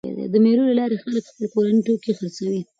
[0.33, 2.61] د مېلو له لاري خلک خپل کورني توکي خرڅوي.